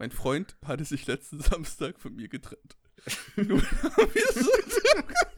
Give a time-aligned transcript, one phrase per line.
[0.00, 2.78] Mein Freund hatte sich letzten Samstag von mir getrennt.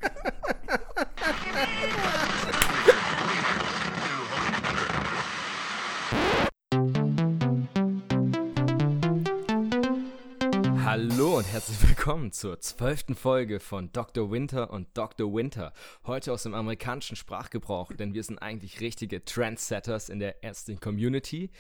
[12.05, 14.33] willkommen zur zwölften Folge von Dr.
[14.33, 15.33] Winter und Dr.
[15.33, 15.73] Winter.
[16.05, 21.53] Heute aus dem amerikanischen Sprachgebrauch, denn wir sind eigentlich richtige Trendsetters in der ärztlichen Community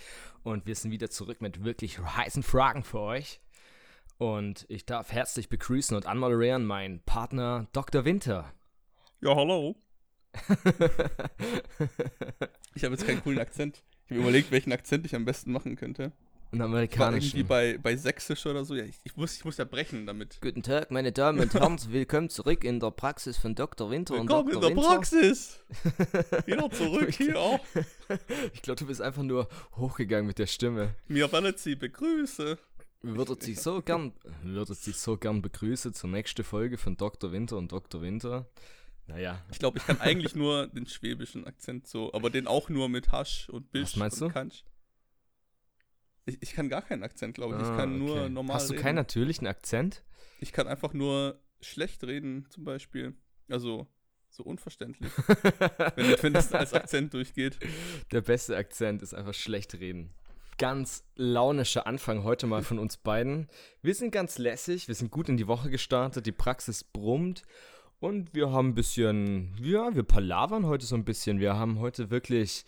[0.42, 3.40] und wir sind wieder zurück mit wirklich heißen Fragen für euch.
[4.18, 8.04] Und ich darf herzlich begrüßen und anmoderieren meinen Partner Dr.
[8.04, 8.52] Winter.
[9.20, 9.76] Ja, hallo.
[12.74, 13.84] ich habe jetzt keinen coolen Akzent.
[14.06, 16.10] Ich habe überlegt, welchen Akzent ich am besten machen könnte.
[16.52, 17.28] Ein War amerikanischen.
[17.38, 18.74] irgendwie bei, bei Sächsisch oder so.
[18.74, 20.38] Ja, ich, ich, muss, ich muss ja brechen damit.
[20.42, 21.78] Guten Tag, meine Damen und Herren.
[21.88, 23.90] Willkommen zurück in der Praxis von Dr.
[23.90, 24.68] Winter und Willkommen Dr.
[24.70, 24.94] in der Winter.
[24.96, 25.60] Praxis.
[26.46, 27.34] Wieder zurück hier.
[28.52, 30.94] Ich glaube, du bist einfach nur hochgegangen mit der Stimme.
[31.08, 32.58] Mir wollen Sie begrüßen.
[33.00, 37.32] Wir würden Sie so gern, würden Sie so gern begrüßen zur nächsten Folge von Dr.
[37.32, 38.02] Winter und Dr.
[38.02, 38.46] Winter.
[39.06, 42.90] Naja, Ich glaube, ich kann eigentlich nur den schwäbischen Akzent so, aber den auch nur
[42.90, 44.34] mit Hasch und Bisch Was meinst und du?
[44.34, 44.64] Kansch.
[46.24, 47.62] Ich, ich kann gar keinen Akzent, glaube ich.
[47.62, 48.30] ich ah, kann nur okay.
[48.30, 48.82] normal Hast du reden.
[48.82, 50.04] keinen natürlichen Akzent?
[50.40, 53.14] Ich kann einfach nur schlecht reden, zum Beispiel.
[53.48, 53.88] Also,
[54.28, 55.12] so unverständlich,
[55.96, 57.58] wenn, wenn das als Akzent durchgeht.
[58.12, 60.14] Der beste Akzent ist einfach schlecht reden.
[60.58, 63.48] Ganz launischer Anfang heute mal von uns beiden.
[63.82, 67.42] Wir sind ganz lässig, wir sind gut in die Woche gestartet, die Praxis brummt
[68.02, 71.40] und wir haben ein bisschen, ja, wir palavern heute so ein bisschen.
[71.40, 72.64] Wir haben heute wirklich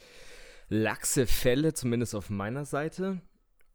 [0.69, 3.21] laxe Fälle, zumindest auf meiner Seite.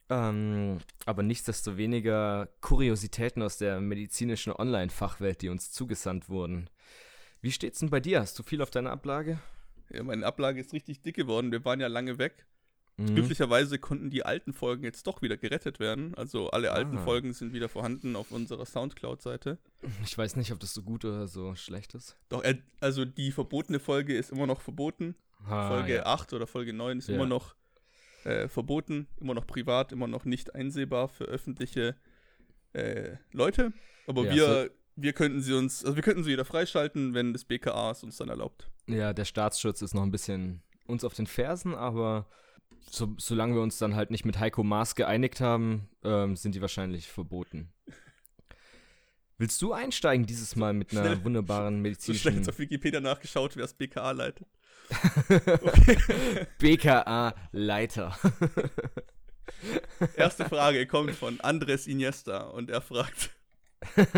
[0.10, 6.70] Ähm, aber nichtsdestoweniger Kuriositäten aus der medizinischen Online-Fachwelt, die uns zugesandt wurden.
[7.42, 8.20] Wie steht's denn bei dir?
[8.22, 9.40] Hast du viel auf deiner Ablage?
[9.92, 11.52] Ja, meine Ablage ist richtig dick geworden.
[11.52, 12.46] Wir waren ja lange weg.
[12.98, 13.16] Mhm.
[13.16, 16.14] Glücklicherweise konnten die alten Folgen jetzt doch wieder gerettet werden.
[16.16, 17.04] Also alle alten Ah.
[17.04, 19.58] Folgen sind wieder vorhanden auf unserer Soundcloud-Seite.
[20.04, 22.18] Ich weiß nicht, ob das so gut oder so schlecht ist.
[22.28, 22.44] Doch,
[22.82, 25.16] also die verbotene Folge ist immer noch verboten.
[25.48, 26.06] Ah, Folge ja.
[26.06, 27.16] 8 oder Folge 9 ist Ja.
[27.16, 27.56] immer noch
[28.24, 31.96] äh, verboten, immer noch privat, immer noch nicht einsehbar für öffentliche
[32.74, 33.74] äh, Leute.
[34.08, 37.46] Aber Ja, wir, wir könnten sie uns, also wir könnten sie wieder freischalten, wenn das
[37.46, 38.70] BKA es uns dann erlaubt.
[38.88, 42.28] ja, der Staatsschutz ist noch ein bisschen uns auf den Fersen, aber
[42.90, 46.62] so, solange wir uns dann halt nicht mit Heiko Maas geeinigt haben, ähm, sind die
[46.62, 47.72] wahrscheinlich verboten.
[49.40, 53.00] Willst du einsteigen dieses Mal mit einer Schnell- wunderbaren So schnell medizinischen jetzt auf Wikipedia
[53.00, 54.46] nachgeschaut, wer das BKA leitet.
[56.60, 58.18] BKA-Leiter?
[60.16, 63.32] Erste Frage kommt von Andres Iniesta und er fragt,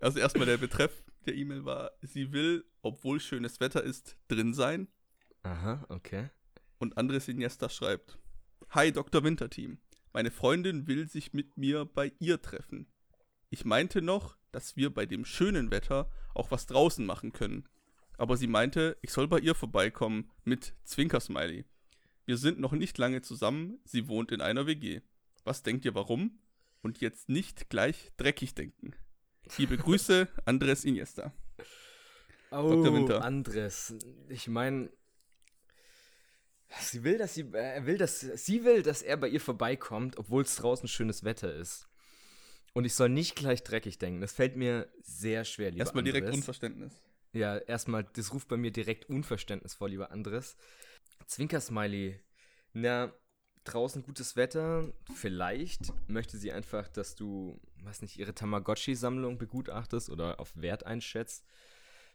[0.00, 4.88] also erstmal der Betreff der E-Mail war, sie will, obwohl schönes Wetter ist, drin sein.
[5.42, 6.28] Aha, okay.
[6.78, 8.18] Und Andres Iniesta schreibt:
[8.70, 9.24] Hi Dr.
[9.24, 9.78] Winterteam.
[10.12, 12.86] Meine Freundin will sich mit mir bei ihr treffen.
[13.50, 17.68] Ich meinte noch, dass wir bei dem schönen Wetter auch was draußen machen können.
[18.16, 21.64] Aber sie meinte, ich soll bei ihr vorbeikommen mit Zwinkersmiley.
[22.26, 25.00] Wir sind noch nicht lange zusammen, sie wohnt in einer WG.
[25.44, 26.38] Was denkt ihr warum?
[26.82, 28.92] Und jetzt nicht gleich dreckig denken.
[29.56, 31.32] Liebe Grüße, Andres Iniesta.
[32.50, 32.94] Oh, Dr.
[32.94, 33.24] Winter.
[33.24, 33.94] Andres.
[34.28, 34.90] Ich meine,
[36.80, 40.18] sie will, dass sie, äh, er will, dass sie will, dass er bei ihr vorbeikommt,
[40.18, 41.88] obwohl es draußen schönes Wetter ist.
[42.78, 44.20] Und ich soll nicht gleich dreckig denken.
[44.20, 46.42] Das fällt mir sehr schwer, lieber Erstmal direkt Andres.
[46.42, 46.92] Unverständnis.
[47.32, 50.56] Ja, erstmal, das ruft bei mir direkt Unverständnis vor, lieber Andres.
[51.26, 52.20] Zwinkersmiley.
[52.74, 53.12] Na,
[53.64, 54.92] draußen gutes Wetter.
[55.12, 61.44] Vielleicht möchte sie einfach, dass du, weiß nicht, ihre Tamagotchi-Sammlung begutachtest oder auf Wert einschätzt.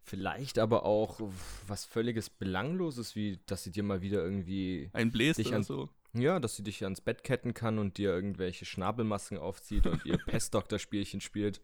[0.01, 1.19] Vielleicht aber auch
[1.67, 5.89] was völliges Belangloses, wie dass sie dir mal wieder irgendwie, Ein Dich oder so.
[6.13, 10.17] Ja, dass sie dich ans Bett ketten kann und dir irgendwelche Schnabelmasken aufzieht und ihr
[10.25, 11.61] Pestdoktor-Spielchen spielt.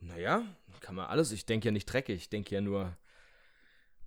[0.00, 0.42] Naja,
[0.80, 1.32] kann man alles.
[1.32, 2.16] Ich denke ja nicht dreckig.
[2.16, 2.96] Ich denke ja nur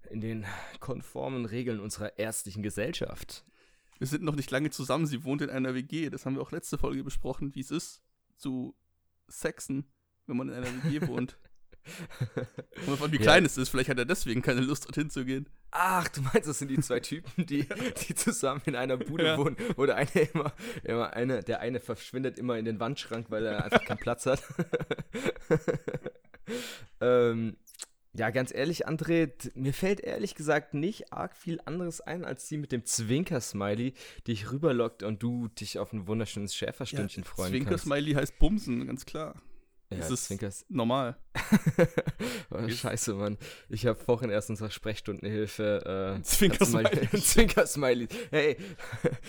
[0.09, 0.45] in den
[0.79, 3.45] konformen Regeln unserer ärztlichen Gesellschaft.
[3.97, 6.09] Wir sind noch nicht lange zusammen, sie wohnt in einer WG.
[6.09, 8.01] Das haben wir auch letzte Folge besprochen, wie es ist,
[8.35, 8.75] zu
[9.27, 9.85] sexen,
[10.25, 11.37] wenn man in einer WG wohnt.
[12.85, 13.21] Und wie Ja.
[13.21, 15.47] klein es ist, vielleicht hat er deswegen keine Lust, dorthin zu gehen.
[15.71, 17.67] Ach, du meinst, das sind die zwei Typen, die,
[18.07, 19.37] die zusammen in einer Bude Ja.
[19.37, 23.45] wohnen, wo der eine immer, immer eine, der eine verschwindet immer in den Wandschrank, weil
[23.45, 24.43] er einfach keinen Platz hat.
[27.01, 27.57] ähm,
[28.13, 32.57] ja, ganz ehrlich, André, mir fällt ehrlich gesagt nicht arg viel anderes ein, als die
[32.57, 33.93] mit dem Zwinker-Smiley,
[34.27, 37.85] die dich rüberlockt und du dich auf ein wunderschönes Schäferstündchen freuen kannst.
[37.85, 39.41] Zwinker-Smiley heißt Bumsen, ganz klar.
[39.91, 40.65] Ja, das ist Zwinkers.
[40.69, 41.17] normal.
[42.49, 43.37] oh, scheiße, Mann.
[43.69, 46.17] Ich habe vorhin erst unsere Sprechstundenhilfe.
[46.17, 47.09] Äh, Zwinker-Smiley.
[47.21, 48.07] Zwinker-Smiley.
[48.31, 48.57] Hey.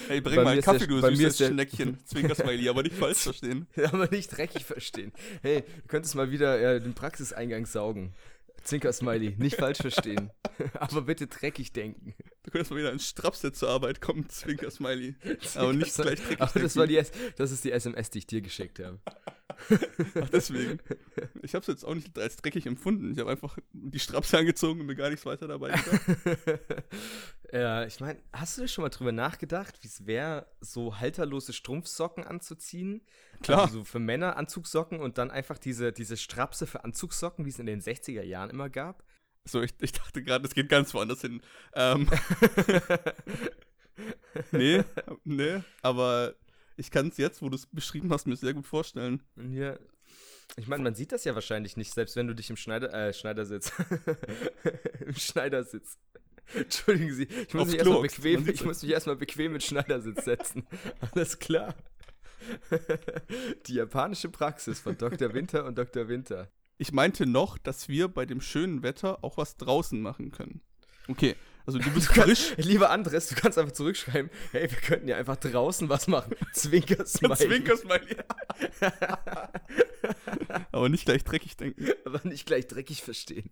[0.08, 1.98] Hey, bring Bei mal einen Kaffee, du süßes Schneckchen.
[2.04, 3.66] Zwinker-Smiley, aber nicht falsch verstehen.
[3.90, 5.12] Aber nicht dreckig verstehen.
[5.42, 8.14] Hey, du könntest mal wieder äh, den Praxiseingang saugen.
[8.62, 9.36] Zwinker-Smiley.
[9.38, 10.30] Nicht falsch verstehen.
[10.74, 12.14] Aber bitte dreckig denken.
[12.44, 15.14] Du könntest mal wieder in Strapset zur Arbeit kommen, Zwinker-Smiley.
[15.54, 17.00] Aber nicht Zwinker- gleich dreckig Aber das, war die,
[17.36, 18.98] das ist die SMS, die ich dir geschickt habe.
[20.20, 20.80] Ach, deswegen.
[21.42, 23.12] Ich habe es jetzt auch nicht als dreckig empfunden.
[23.12, 26.56] Ich habe einfach die Strapse angezogen und mir gar nichts weiter dabei gedacht.
[27.52, 31.52] ja, ich meine, hast du dir schon mal drüber nachgedacht, wie es wäre, so halterlose
[31.52, 33.02] Strumpfsocken anzuziehen?
[33.42, 33.62] Klar.
[33.66, 37.58] Also so für Männer Anzugsocken und dann einfach diese, diese Strapse für Anzugsocken, wie es
[37.60, 39.04] in den 60er Jahren immer gab?
[39.44, 41.42] So, ich, ich dachte gerade, es geht ganz woanders hin.
[41.74, 42.08] Ähm,
[44.52, 44.82] nee,
[45.24, 46.34] nee, aber
[46.76, 49.22] ich kann es jetzt, wo du es beschrieben hast, mir sehr gut vorstellen.
[49.50, 49.78] Hier,
[50.56, 53.12] ich meine, man sieht das ja wahrscheinlich nicht, selbst wenn du dich im Schneider, äh,
[53.12, 53.72] Schneidersitz,
[55.06, 55.98] im Schneidersitz.
[56.54, 60.24] Entschuldigen Sie, ich muss Aufs mich erstmal bequem, ich muss mich erstmal bequem in Schneidersitz
[60.24, 60.66] setzen.
[61.12, 61.74] Alles klar.
[63.66, 65.32] Die japanische Praxis von Dr.
[65.32, 66.08] Winter und Dr.
[66.08, 66.50] Winter.
[66.82, 70.62] Ich meinte noch, dass wir bei dem schönen Wetter auch was draußen machen können.
[71.06, 72.54] Okay, also du bist frisch.
[72.56, 76.34] Lieber Andres, du kannst einfach zurückschreiben, hey, wir könnten ja einfach draußen was machen.
[76.54, 77.36] Zwinker Smiley.
[77.36, 78.16] Zwinker-Smiley.
[80.72, 81.86] aber nicht gleich dreckig denken.
[82.04, 83.48] Aber nicht gleich dreckig verstehen.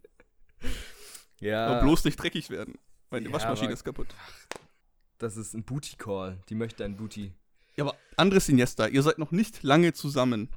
[1.39, 1.69] Ja.
[1.69, 2.79] Aber bloß nicht dreckig werden.
[3.11, 4.09] Meine Ja, Waschmaschine aber- ist kaputt.
[5.19, 6.41] Das ist ein Booty-Call.
[6.49, 7.33] Die möchte ein Booty.
[7.77, 10.49] Ja, aber Andres Iniesta, ihr seid noch nicht lange zusammen.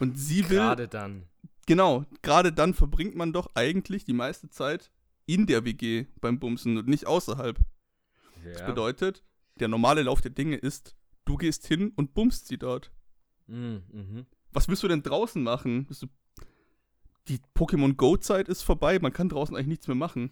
[0.00, 0.58] Und sie will.
[0.58, 1.28] Gerade dann.
[1.66, 4.90] Genau, gerade dann verbringt man doch eigentlich die meiste Zeit
[5.26, 7.58] in der WG beim Bumsen und nicht außerhalb.
[8.44, 8.66] Das Ja.
[8.66, 9.24] bedeutet,
[9.56, 12.92] der normale Lauf der Dinge ist, du gehst hin und bummst sie dort.
[13.46, 14.26] Mm, mhm.
[14.52, 15.88] Was willst du denn draußen machen?
[17.28, 20.30] Die Pokémon Go-Zeit ist vorbei, man kann draußen eigentlich nichts mehr machen.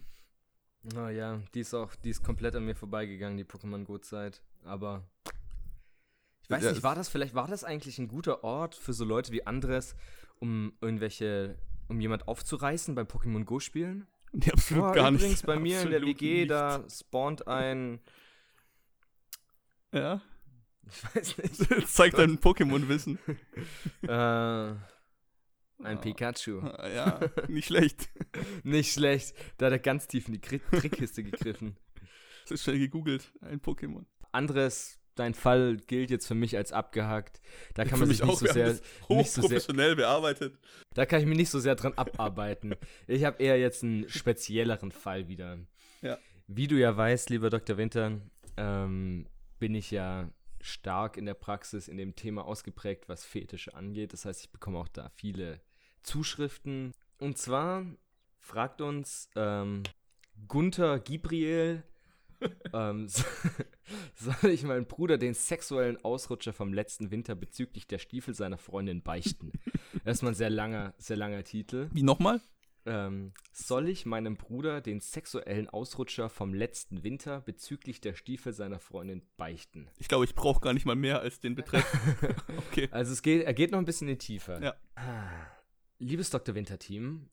[0.95, 4.43] Oh ja, die ist auch, die ist komplett an mir vorbeigegangen, die Pokémon Go-Zeit.
[4.63, 5.03] Aber
[6.43, 9.05] ich weiß Ja, nicht, war das vielleicht, war das eigentlich ein guter Ort für so
[9.05, 9.95] Leute wie Andres,
[10.39, 11.57] um irgendwelche,
[11.87, 14.07] um jemand aufzureißen beim Pokémon Go-Spielen?
[14.31, 15.21] Nee, absolut Boah, gar nicht.
[15.21, 16.51] übrigens bei mir in der Absolut WG, nicht.
[16.51, 17.99] da spawnt ein,
[19.93, 20.21] Ja,
[20.89, 23.19] ich weiß nicht, das zeigt dein Pokémon-Wissen.
[24.01, 24.73] äh,
[25.83, 25.99] ein.
[26.01, 26.59] Pikachu.
[26.61, 28.09] Ah, Ja, nicht schlecht.
[28.63, 31.77] Nicht schlecht, da hat er ganz tief in die Trickkiste gegriffen.
[32.43, 34.05] Das ist schnell gegoogelt, ein Pokémon.
[34.31, 37.41] Andres, dein Fall gilt jetzt für mich als abgehakt.
[37.73, 40.57] Da kann Für man sich nicht so sehr, nicht so sehr, hochprofessionell bearbeitet.
[40.93, 42.75] da kann ich mich nicht so sehr dran abarbeiten.
[43.07, 45.57] Ich habe eher jetzt einen spezielleren Fall wieder.
[46.01, 46.17] Ja.
[46.47, 47.77] Wie du ja weißt, lieber Dr.
[47.77, 48.19] Winter,
[48.57, 49.27] ähm,
[49.59, 50.29] bin ich ja
[50.61, 54.13] stark in der Praxis in dem Thema ausgeprägt, was Fetische angeht.
[54.13, 55.61] Das heißt, ich bekomme auch da viele
[56.03, 56.93] Zuschriften.
[57.17, 57.85] Und zwar
[58.39, 59.83] fragt uns ähm,
[60.47, 61.83] Gunther Gibriel,
[62.73, 63.07] ähm,
[64.41, 69.01] soll ich meinem Bruder den sexuellen Ausrutscher vom letzten Winter bezüglich der Stiefel seiner Freundin
[69.01, 69.51] beichten?
[70.05, 71.89] Erstmal ein sehr langer, sehr langer Titel.
[71.93, 72.41] Wie nochmal?
[72.85, 78.79] Ähm, soll ich meinem Bruder den sexuellen Ausrutscher vom letzten Winter bezüglich der Stiefel seiner
[78.79, 79.87] Freundin beichten?
[79.97, 81.85] Ich glaube, ich brauche gar nicht mal mehr als den Betreff.
[82.57, 82.89] okay.
[82.91, 84.59] Also es geht, er geht noch ein bisschen in die Tiefe.
[84.61, 84.75] Ja.
[84.95, 85.47] Ah.
[85.99, 86.55] Liebes Dr.
[86.55, 87.29] Winter-Team,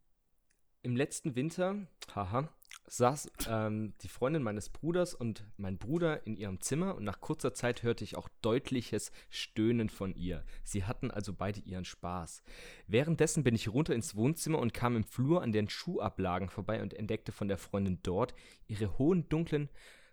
[0.82, 2.48] im letzten Winter, haha,
[2.90, 7.54] saß ähm, die Freundin meines Bruders und mein Bruder in ihrem Zimmer und nach kurzer
[7.54, 10.44] Zeit hörte ich auch deutliches Stöhnen von ihr.
[10.64, 12.42] Sie hatten also beide ihren Spaß.
[12.88, 16.92] Währenddessen bin ich runter ins Wohnzimmer und kam im Flur an den Schuhablagen vorbei und
[16.92, 18.34] entdeckte von der Freundin dort
[18.66, 19.68] ihre hohen dunklen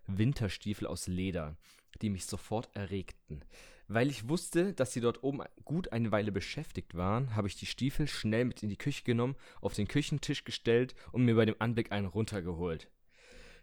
[0.05, 1.57] Winterstiefel aus Leder,
[2.03, 3.43] die mich sofort erregten.
[3.89, 7.65] Weil ich wusste, dass sie dort oben gut eine Weile beschäftigt waren, habe ich die
[7.65, 11.55] Stiefel schnell mit in die Küche genommen, auf den Küchentisch gestellt und mir bei dem
[11.59, 12.89] Anblick einen runtergeholt.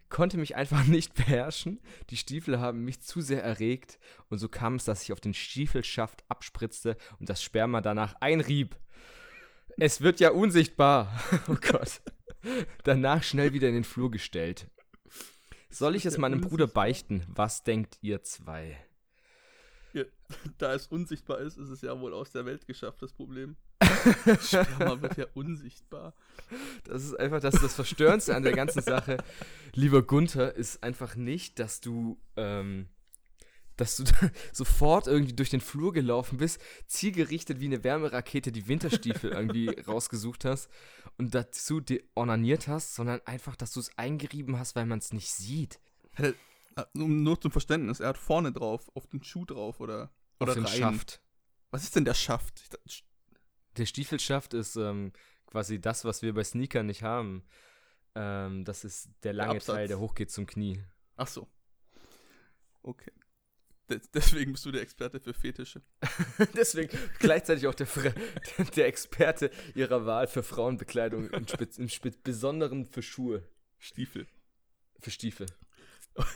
[0.09, 1.79] Konnte mich einfach nicht beherrschen,
[2.09, 5.35] die Stiefel haben mich zu sehr erregt und so kam es, dass ich auf den
[5.35, 8.75] Stiefelschaft abspritzte und das Sperma danach einrieb.
[9.77, 11.19] Es wird ja unsichtbar.
[11.47, 12.01] Oh Gott.
[12.83, 14.67] Danach schnell wieder in den Flur gestellt.
[15.69, 17.25] Soll ich es meinem Bruder beichten?
[17.27, 18.77] Was denkt ihr zwei?
[20.57, 23.55] Da es unsichtbar ist, ist es ja wohl aus der Welt geschafft, das Problem.
[24.41, 26.13] Sperma wird ja unsichtbar.
[26.85, 29.17] Das ist einfach das, das Verstörendste an der ganzen Sache.
[29.73, 32.87] Lieber Gunther, ist einfach nicht, dass du, ähm,
[33.77, 34.03] dass du
[34.53, 40.45] sofort irgendwie durch den Flur gelaufen bist, zielgerichtet wie eine Wärmerakete die Winterstiefel irgendwie rausgesucht
[40.45, 40.69] hast
[41.17, 45.13] und dazu die ornaniert hast, sondern einfach, dass du es eingerieben hast, weil man es
[45.13, 45.79] nicht sieht.
[46.75, 50.55] Ah, Nur, zum Verständnis, er hat vorne drauf, auf den Schuh drauf oder, oder Auf
[50.55, 50.77] den rein.
[50.77, 51.21] Schaft.
[51.71, 52.77] Was ist denn der Schaft?
[53.77, 55.13] Der Stiefelschaft ist ähm,
[55.45, 57.43] quasi das, was wir bei Sneakern nicht haben.
[58.15, 59.75] Ähm, das ist der lange Absatz.
[59.75, 60.81] Teil, der hochgeht zum Knie.
[61.15, 61.47] Ach so.
[62.81, 63.11] Okay.
[63.89, 65.81] De deswegen bist du der Experte für Fetische.
[66.55, 67.87] Deswegen gleichzeitig auch der,
[68.75, 74.27] der Experte ihrer Wahl für Frauenbekleidung, im, Spez im Spez Besonderen für Schuhe, Stiefel.
[74.99, 75.45] für Stiefel.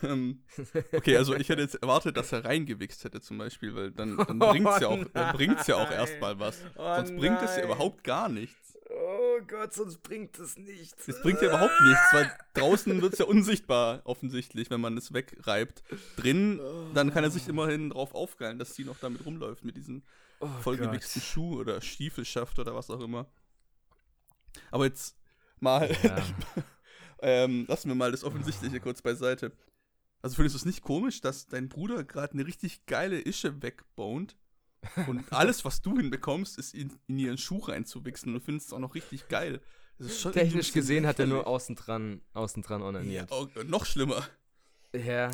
[0.03, 0.43] Ähm,
[0.91, 4.39] okay, also ich hätte jetzt erwartet, dass er reingewichst hätte zum Beispiel, weil dann, dann
[4.39, 5.99] bringt's ja auch, dann bringt's ja auch nein.
[5.99, 6.61] erstmal was.
[6.75, 7.65] Oh Sonst bringt es ja nein.
[7.65, 8.77] überhaupt gar nichts.
[8.89, 11.07] Oh Gott, sonst bringt es nichts.
[11.07, 15.13] Es bringt ja überhaupt nichts, weil draußen wird es ja unsichtbar offensichtlich, wenn man es
[15.13, 15.83] wegreibt.
[16.17, 16.59] Drin,
[16.93, 20.03] dann kann er sich immerhin drauf aufgeilen, dass sie noch damit rumläuft mit diesem
[20.39, 23.27] oh vollgewichsten Schuh oder Stiefelschaft oder was auch immer.
[24.71, 25.15] Aber jetzt
[25.59, 25.95] mal.
[26.03, 26.17] Ja.
[27.21, 29.51] ähm, lassen wir mal das Offensichtliche kurz beiseite.
[30.21, 34.35] Also findest du es nicht komisch, dass dein Bruder gerade eine richtig geile Ische wegbont
[35.07, 38.73] und alles, was du hinbekommst, ist in, in ihren Schuh reinzuwichsen und du findest es
[38.73, 39.61] auch noch richtig geil.
[40.31, 43.31] Technisch gesehen hat er nur außen dran, außen dran Ja, onaniert.
[43.31, 44.25] oh, noch schlimmer.
[44.93, 45.31] Ja.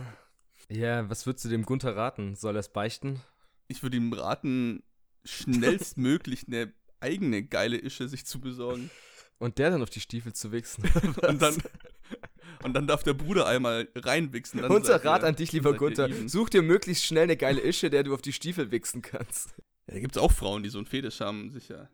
[0.69, 2.35] Ja, was würdest du dem Gunther raten?
[2.35, 3.21] Soll er es beichten?
[3.67, 4.81] Ich würde ihm raten,
[5.23, 8.89] schnellstmöglich eine eigene geile Ische sich zu besorgen.
[9.37, 10.83] Und der dann auf die Stiefel zu wichsen?
[11.27, 11.61] Und dann,
[12.65, 14.63] und dann darf der Bruder einmal reinwichsen.
[14.65, 16.09] Unser seid ihr- Rat an dich, lieber Gunther.
[16.27, 19.49] Such dir möglichst schnell eine geile Ische, der du auf die Stiefel wichsen kannst.
[19.87, 21.89] Ja, da gibt es auch Frauen, die so einen Fetisch haben, sicher.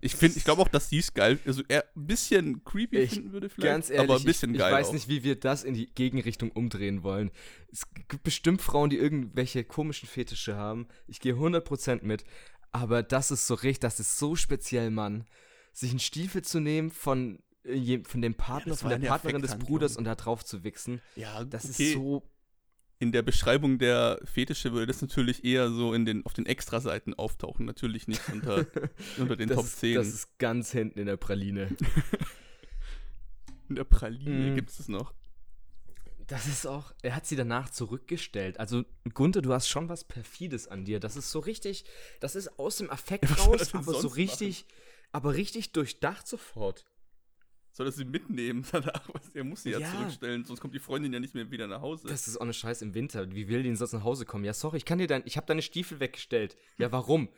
[0.00, 3.10] Ich finde, ich glaube auch, dass sie es geil, also eher ein bisschen creepy Ich-
[3.12, 4.92] finden würde vielleicht, Ganz ehrlich, aber ein bisschen ich, geil ich weiß auch.
[4.92, 7.30] nicht, wie wir das in die Gegenrichtung umdrehen wollen.
[7.72, 10.88] Es gibt bestimmt Frauen, die irgendwelche komischen Fetische haben.
[11.06, 12.24] Ich gehe 100% mit.
[12.70, 15.26] Aber das ist so richtig, das ist so speziell, Mann.
[15.72, 17.38] Sich einen Stiefel zu nehmen von,
[18.04, 19.56] von dem Partner, das von der Partnerin des.
[19.58, 21.00] Bruders und da drauf zu wichsen.
[21.16, 21.84] Ja, Das okay.
[21.88, 22.22] ist so.
[23.00, 27.12] In der Beschreibung der Fetische würde das natürlich eher so in den, auf den Extraseiten
[27.12, 28.64] auftauchen, natürlich nicht unter,
[29.18, 29.94] unter den Das Top ist, 10.
[29.96, 31.68] das ist ganz hinten in der Praline.
[33.68, 34.54] in der Praline Mm.
[34.54, 35.12] gibt es das noch.
[36.28, 38.58] Das ist auch, er hat sie danach zurückgestellt.
[38.58, 40.98] Also, Gunther, du hast schon was Perfides an dir.
[41.00, 41.84] Das ist so richtig,
[42.20, 44.64] das ist aus dem Affekt Ja, raus, aber so richtig,
[45.12, 46.86] aber richtig durchdacht sofort.
[47.76, 49.02] Soll er sie mitnehmen danach?
[49.34, 49.90] Er muss sie ja, Ja.
[49.90, 52.06] zurückstellen, sonst kommt die Freundin ja nicht mehr wieder nach Hause.
[52.08, 53.30] Das ist auch eine Scheiß im Winter.
[53.32, 54.44] Wie will die denn sonst nach Hause kommen?
[54.44, 56.56] Ja, sorry, ich kann dir dein, ich habe deine Stiefel weggestellt.
[56.78, 57.28] Ja, warum?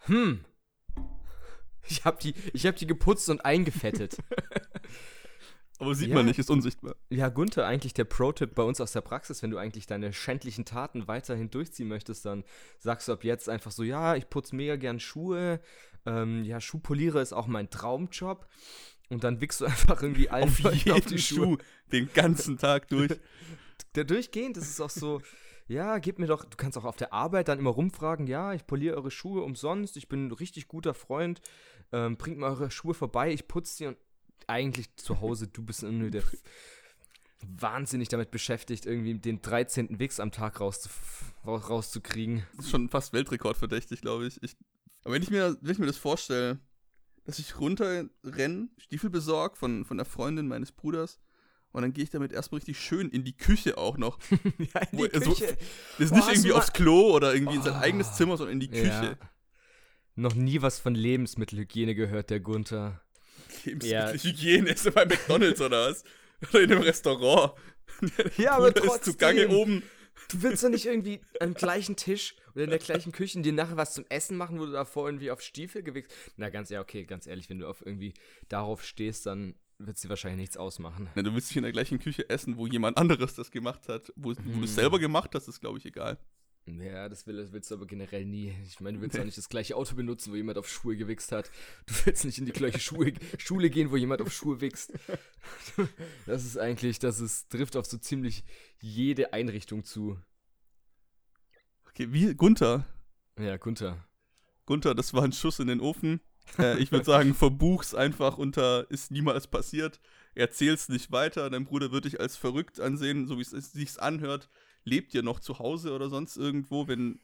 [0.00, 0.44] Hm.
[1.88, 4.18] Ich habe die, ich habe die geputzt und eingefettet.
[5.78, 6.16] aber sieht Ja.
[6.16, 6.94] man nicht, ist unsichtbar.
[7.10, 10.64] Ja, Gunther, eigentlich der Pro-Tipp bei uns aus der Praxis, wenn du eigentlich deine schändlichen
[10.64, 12.44] Taten weiterhin durchziehen möchtest, dann
[12.78, 15.60] sagst du ab jetzt einfach so, ja, ich putze mega gern Schuhe,
[16.06, 18.46] ähm, ja, Schuhpoliere ist auch mein Traumjob
[19.12, 21.58] und dann wickst du einfach irgendwie allen Auf Leuten jeden Schuh,
[21.92, 23.10] den ganzen Tag durch.
[23.94, 25.20] Der durchgehend, das ist auch so,
[25.68, 28.66] ja, gib mir doch, du kannst auch auf der Arbeit dann immer rumfragen, ja, ich
[28.66, 31.40] poliere eure Schuhe umsonst, ich bin ein richtig guter Freund,
[31.92, 33.98] ähm, bringt mir eure Schuhe vorbei, ich putze sie und
[34.46, 36.22] eigentlich zu Hause, du bist nur der
[37.44, 39.98] wahnsinnig damit beschäftigt, irgendwie den 13.
[39.98, 40.88] Wix am Tag raus,
[41.44, 42.46] rauszukriegen.
[42.56, 44.42] Das ist schon fast Weltrekordverdächtig, glaube ich.
[44.42, 44.56] ich.
[45.04, 46.60] Aber wenn ich, mir, wenn ich mir das vorstelle,
[47.24, 51.20] dass ich runterrenne, Stiefel besorg von, von der Freundin meines Bruders
[51.72, 54.18] und dann gehe ich damit erstmal richtig schön in die Küche auch noch.
[54.30, 55.50] ja, in Wo- also, Das
[55.98, 57.80] ist Boah, nicht irgendwie aufs Klo oder irgendwie in sein Oh.
[57.80, 59.16] eigenes Zimmer, sondern in die Küche.
[59.20, 59.28] Ja.
[60.14, 63.00] Noch nie was von Lebensmittelhygiene gehört, der Gunther.
[63.64, 66.04] Lebensmittelhygiene ist er bei McDonalds oder was?
[66.50, 67.52] Oder in einem Restaurant.
[68.36, 69.58] Ja, aber Bruder ist zugange trotzdem.
[69.58, 69.82] oben.
[70.28, 73.76] Du willst doch nicht irgendwie am gleichen Tisch oder in der gleichen Küche dir nachher
[73.76, 76.12] was zum Essen machen, wo du davor irgendwie auf Stiefel gewichst.
[76.36, 78.14] Na, ganz ja, okay, ganz ehrlich, wenn du auf irgendwie
[78.48, 81.08] darauf stehst, dann wird dir wahrscheinlich nichts ausmachen.
[81.14, 84.12] Na, du willst nicht in der gleichen Küche essen, wo jemand anderes das gemacht hat.
[84.16, 84.62] Wo, wo du Hm.
[84.64, 86.18] es selber gemacht hast, ist, glaube ich, egal.
[86.66, 88.54] Ja, das will, das willst du aber generell nie.
[88.66, 91.32] Ich meine, du willst auch nicht das gleiche Auto benutzen, wo jemand auf Schuhe gewichst
[91.32, 91.50] hat.
[91.86, 94.92] Du willst nicht in die gleiche Schuhe, Schule gehen, wo jemand auf Schuhe wichst.
[96.26, 98.44] Das ist eigentlich, das ist, trifft auf so ziemlich
[98.80, 100.18] jede Einrichtung zu.
[101.88, 102.86] Okay, wie Gunther.
[103.38, 104.06] Ja, Gunther.
[104.64, 106.20] Gunther, das war ein Schuss in den Ofen.
[106.58, 110.00] Äh, ich würde sagen, verbuch's einfach unter ist niemals passiert.
[110.34, 111.50] Erzähl's nicht weiter.
[111.50, 114.48] Dein Bruder wird dich als verrückt ansehen, so wie es sich anhört.
[114.84, 117.20] Lebt ihr noch zu Hause oder sonst irgendwo, wenn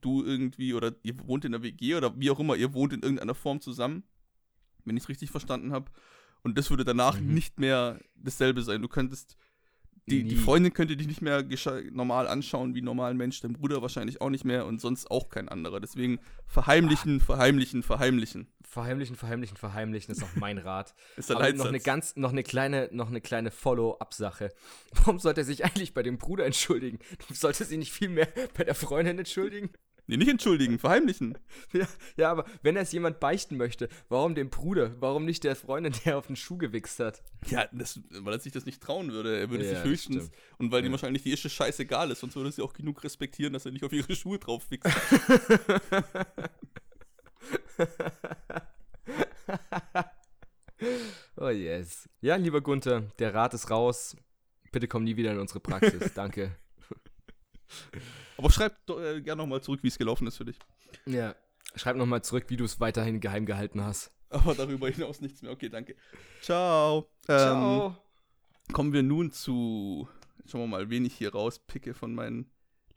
[0.00, 3.02] du irgendwie oder ihr wohnt in der WG oder wie auch immer, ihr wohnt in
[3.02, 4.04] irgendeiner Form zusammen,
[4.84, 5.90] wenn ich es richtig verstanden habe.
[6.42, 7.34] Und das würde danach Mhm.
[7.34, 8.80] nicht mehr dasselbe sein.
[8.82, 9.36] Du könntest
[10.08, 10.36] die, die.
[10.36, 11.44] Freundin könnte dich nicht mehr
[11.92, 15.28] normal anschauen wie ein normaler Mensch, dein Bruder wahrscheinlich auch nicht mehr und sonst auch
[15.28, 15.80] kein anderer.
[15.80, 18.48] Deswegen verheimlichen, verheimlichen, verheimlichen.
[18.62, 20.94] Verheimlichen, verheimlichen, verheimlichen ist auch mein Rat.
[21.16, 21.58] Ist der Aber Leitsatz.
[21.58, 24.52] noch eine ganz, noch eine kleine, noch eine kleine Follow-up-Sache.
[24.92, 26.98] Warum sollte er sich eigentlich bei dem Bruder entschuldigen?
[27.32, 29.70] Sollte sie nicht viel mehr bei der Freundin entschuldigen?
[30.08, 31.36] Nee, nicht entschuldigen, verheimlichen.
[31.72, 31.86] Ja,
[32.16, 34.96] ja, aber wenn es jemand beichten möchte, warum dem Bruder?
[35.00, 37.22] Warum nicht der Freundin, der auf den Schuh gewichst hat?
[37.46, 39.38] Ja, das, weil er sich das nicht trauen würde.
[39.38, 40.24] Er würde Ja, sich höchstens.
[40.26, 40.36] stimmt.
[40.58, 40.92] Und weil ihm Ja.
[40.92, 43.92] wahrscheinlich die Ische scheißegal ist, sonst würde sie auch genug respektieren, dass er nicht auf
[43.92, 44.90] ihre Schuhe drauf fixt.
[51.36, 52.08] oh yes.
[52.20, 54.16] Ja, lieber Gunther, der Rat ist raus.
[54.72, 56.12] Bitte komm nie wieder in unsere Praxis.
[56.14, 56.56] Danke.
[58.36, 60.58] Aber schreib doch, äh, gerne nochmal zurück, wie es gelaufen ist für dich.
[61.06, 61.34] Ja.
[61.74, 64.10] Schreib nochmal zurück, wie du es weiterhin geheim gehalten hast.
[64.30, 65.52] Aber darüber hinaus nichts mehr.
[65.52, 65.96] Okay, danke.
[66.42, 67.08] Ciao.
[67.28, 67.94] Ähm,
[68.72, 70.08] kommen wir nun zu.
[70.46, 72.50] Schauen wir mal, wen ich hier rauspicke von meinen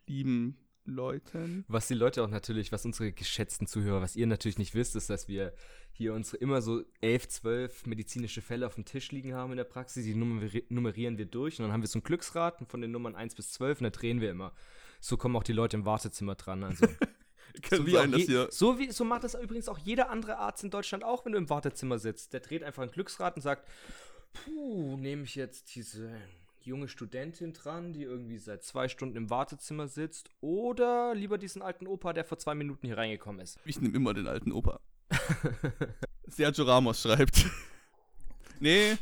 [0.08, 1.66] lieben Leuten.
[1.68, 5.10] Was die Leute auch natürlich, was unsere geschätzten Zuhörer, was ihr natürlich nicht wisst, ist,
[5.10, 5.54] dass wir
[5.92, 9.64] hier unsere immer so 11, 12 medizinische Fälle auf dem Tisch liegen haben in der
[9.64, 10.06] Praxis.
[10.06, 13.16] Die nummeri nummerieren wir durch und dann haben wir so ein Glücksrad von den Nummern
[13.16, 14.54] 1 bis 12 und da drehen wir immer.
[15.00, 16.64] So kommen auch die Leute im Wartezimmer dran.
[16.64, 16.86] Also,
[17.70, 20.70] so, wie sein, je, so, wie, so macht das übrigens auch jeder andere Arzt in
[20.70, 22.34] Deutschland auch, wenn du im Wartezimmer sitzt.
[22.34, 23.68] Der dreht einfach ein Glücksrad und sagt,
[24.34, 26.16] puh, nehme ich jetzt diese
[26.65, 31.88] junge Studentin dran, die irgendwie seit zwei Stunden im Wartezimmer sitzt, oder lieber diesen alten
[31.88, 33.60] Opa, der vor zwei Minuten hier reingekommen ist.
[33.65, 34.80] Ich nehme immer den alten Opa.
[36.27, 37.46] Sergio Ramos schreibt.
[38.60, 38.98] nee.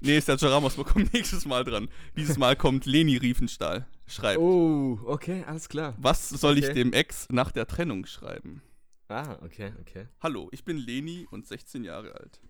[0.00, 1.88] Nee, Sergio Ramos bekommt nächstes Mal dran.
[2.16, 3.86] Dieses Mal kommt Leni Riefenstahl.
[4.06, 4.38] Schreibt.
[4.40, 5.94] Oh, okay, alles klar.
[5.98, 6.74] Was soll ich Okay.
[6.74, 8.62] dem Ex nach der Trennung schreiben?
[9.08, 10.06] Ah, okay, okay.
[10.20, 12.40] Hallo, ich bin Leni und 16 Jahre alt.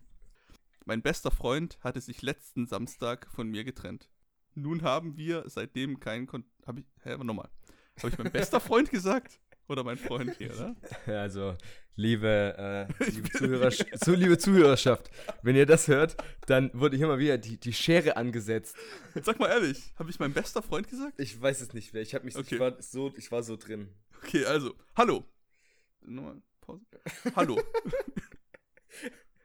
[0.85, 4.09] Mein bester Freund hatte sich letzten Samstag von mir getrennt.
[4.54, 6.45] Nun haben wir seitdem keinen Kon...
[6.66, 6.85] Hab ich...
[7.02, 7.49] Hä, aber nochmal.
[7.99, 9.40] Habe ich mein bester Freund gesagt?
[9.69, 10.75] Oder mein Freund hier, oder?
[11.07, 11.57] Also,
[11.95, 15.11] liebe, äh, liebe, Zuhörer, so, liebe Zuhörerschaft,
[15.42, 16.16] wenn ihr das hört,
[16.47, 18.75] dann wurde hier mal wieder die, die Schere angesetzt.
[19.23, 21.21] Sag mal ehrlich, habe ich mein bester Freund gesagt?
[21.21, 22.02] Ich weiß es nicht mehr.
[22.02, 22.57] Ich habe mich, Okay.
[22.57, 23.88] ich war so, ich war so drin.
[24.25, 25.25] Okay, also, hallo.
[26.00, 26.85] Nochmal, Pause.
[27.37, 27.61] Hallo.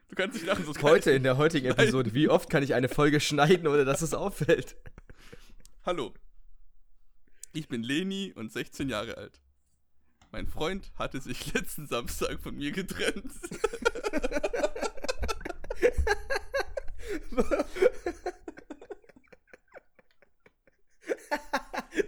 [0.08, 1.78] du kannst nicht lachen, sonst Heute in der heutigen Nein.
[1.78, 4.76] Episode, wie oft kann ich eine Folge schneiden, ohne dass es auffällt?
[5.84, 6.14] Hallo.
[7.52, 9.40] Ich bin Leni und 16 Jahre alt.
[10.32, 13.32] Mein Freund hatte sich letzten Samstag von mir getrennt.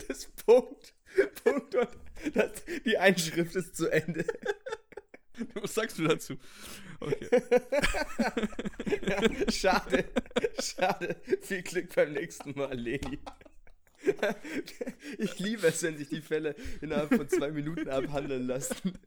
[0.06, 0.94] Das Punkt,
[1.44, 1.88] Punkt und
[2.34, 2.50] das,
[2.84, 4.24] die Einschrift ist zu Ende.
[5.55, 6.35] Was sagst du dazu?
[7.01, 7.29] Okay.
[9.07, 10.05] Ja, schade,
[10.61, 11.16] schade.
[11.42, 13.18] Viel Glück beim nächsten Mal, Leni.
[15.18, 18.98] Ich liebe es, wenn sich die Fälle innerhalb von zwei Minuten abhandeln lassen.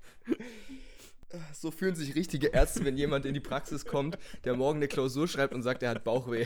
[1.53, 5.27] So fühlen sich richtige Ärzte, wenn jemand in die Praxis kommt, der morgen eine Klausur
[5.27, 6.45] schreibt und sagt, er hat Bauchweh.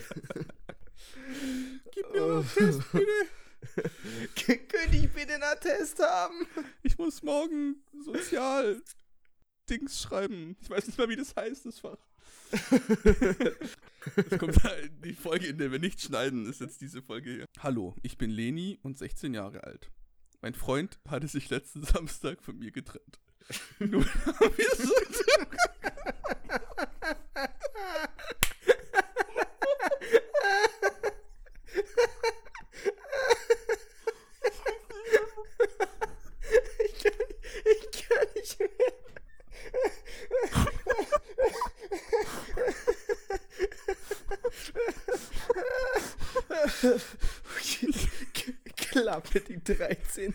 [1.91, 4.65] Gib mir mal einen Test, bitte.
[4.69, 6.47] Könnte ich bitte einen Attest haben?
[6.83, 8.81] Ich muss morgen sozial
[9.69, 10.55] Dings schreiben.
[10.61, 11.97] Ich weiß nicht mal, wie das heißt, das Fach.
[14.15, 14.61] Es kommt
[15.03, 17.45] die Folge, in der wir nicht schneiden, ist jetzt diese Folge hier.
[17.59, 19.89] Hallo, ich bin Leni und 16 Jahre alt.
[20.41, 23.19] Mein Freund hatte sich letzten Samstag von mir getrennt.
[23.79, 24.93] Nun haben wir so
[36.85, 37.13] Ich kann,
[37.65, 38.69] ich kann nicht mehr.
[48.75, 50.33] Klappe die 13.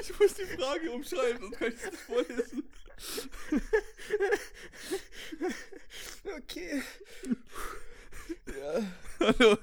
[0.00, 0.56] Ich muss die
[1.08, 2.62] Frage umschreiben, sonst kann ich es nicht vorlesen.
[6.36, 6.82] Okay.
[8.46, 8.82] Ja.
[9.20, 9.58] Hallo.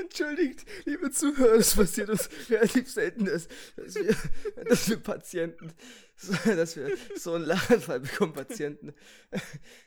[0.00, 4.16] Entschuldigt, liebe Zuhörer, das passiert uns relativ selten, dass, dass, wir,
[4.64, 5.72] dass wir Patienten,
[6.44, 8.94] dass wir so einen Lachanfall bekommen, Patienten.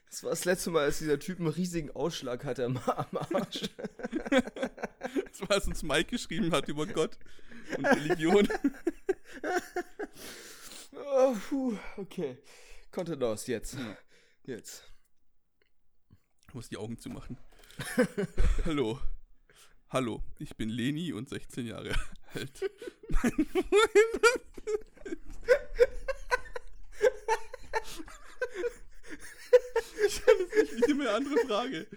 [0.10, 3.69] Das war das letzte Mal, als dieser Typ einen riesigen Ausschlag hatte am, am Arsch.
[5.32, 7.17] Das war, was uns Mike geschrieben hat über Gott
[7.78, 8.47] und Religion.
[10.93, 12.38] Oh, puh, okay.
[12.91, 13.75] Kontenance, jetzt.
[13.75, 13.97] Ja.
[14.45, 14.84] Jetzt.
[16.47, 17.38] Ich muss die Augen zumachen.
[18.65, 18.99] Hallo.
[19.91, 21.95] Hallo, ich bin Leni und 16 Jahre
[22.34, 22.71] alt.
[23.10, 24.49] Mein Freund.
[30.08, 31.88] Ich kann es nicht, ich nehme eine andere Frage.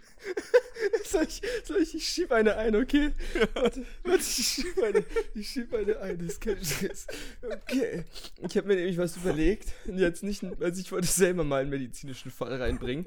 [1.04, 3.12] Soll ich, soll ich, ich schieb eine ein, okay?
[3.54, 7.06] Warte, warte, ich schieb eine, ich schieb eine ein, das ist kein Stress.
[7.42, 8.04] Okay.
[8.48, 9.72] Ich habe mir nämlich was überlegt.
[9.86, 13.06] Und jetzt nicht, also ich wollte selber mal einen medizinischen Fall reinbringen.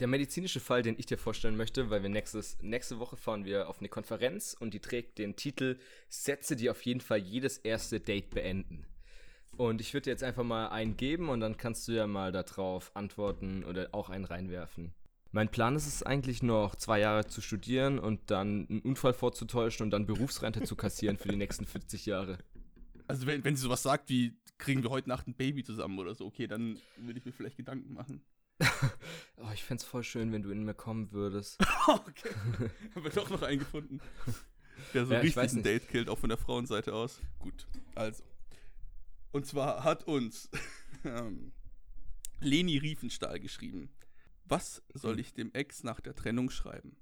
[0.00, 3.68] Der medizinische Fall, den ich dir vorstellen möchte, weil wir nächstes, nächste Woche fahren wir
[3.68, 8.00] auf eine Konferenz und die trägt den Titel Sätze, die auf jeden Fall jedes erste
[8.00, 8.86] Date beenden.
[9.60, 12.32] Und ich würde dir jetzt einfach mal einen geben und dann kannst du ja mal
[12.32, 14.94] darauf antworten oder auch einen reinwerfen.
[15.32, 19.84] Mein Plan ist es eigentlich noch zwei Jahre zu studieren und dann einen Unfall vorzutäuschen
[19.84, 22.38] und dann Berufsrente zu kassieren für die nächsten 40 Jahre.
[23.06, 26.14] Also wenn, wenn sie sowas sagt wie, kriegen wir heute Nacht ein Baby zusammen oder
[26.14, 28.22] so, okay, dann würde ich mir vielleicht Gedanken machen.
[29.36, 31.60] oh, ich fände es voll schön, wenn du in mir kommen würdest.
[31.86, 32.30] okay.
[32.94, 34.00] Haben wir doch noch einen gefunden.
[34.94, 37.20] Der so ja, richtig ein Date killt, auch von der Frauenseite aus.
[37.40, 38.22] Gut, also.
[39.32, 40.50] Und zwar hat uns
[41.04, 41.52] ähm,
[42.40, 43.90] Leni Riefenstahl geschrieben.
[44.44, 46.96] Was soll ich dem Ex nach der Trennung schreiben?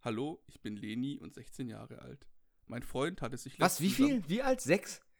[0.00, 2.26] Hallo, ich bin Leni und 16 Jahre alt.
[2.66, 4.28] Mein Freund hatte sich Was, wie viel?
[4.28, 4.60] Wie alt?
[4.60, 5.00] Sechs?